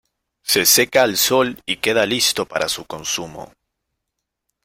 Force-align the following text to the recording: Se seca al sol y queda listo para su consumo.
Se 0.41 0.65
seca 0.65 1.03
al 1.03 1.15
sol 1.15 1.61
y 1.63 1.75
queda 1.77 2.07
listo 2.07 2.47
para 2.47 2.67
su 2.67 2.85
consumo. 2.85 3.51